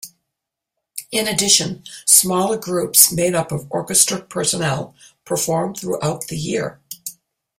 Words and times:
In 1.11 1.27
addition, 1.27 1.83
smaller 2.07 2.57
groups 2.57 3.11
made 3.11 3.35
up 3.35 3.51
of 3.51 3.67
orchestra 3.71 4.19
personnel 4.19 4.95
perform 5.25 5.75
throughout 5.75 6.25
the 6.25 6.37
year. 6.37 6.79